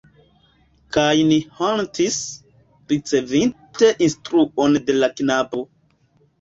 Kaj 0.95 1.11
ni 1.31 1.37
hontis, 1.59 2.17
ricevinte 2.95 3.93
instruon 4.09 4.83
de 4.91 4.99
la 5.01 5.15
knabo. 5.23 5.67